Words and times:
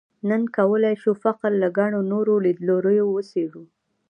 نن 0.29 0.41
کولای 0.57 0.95
شو 1.03 1.11
فقر 1.23 1.51
له 1.61 1.67
ګڼو 1.77 2.01
نورو 2.11 2.33
لیدلوریو 2.45 3.05
وڅېړو. 3.11 3.63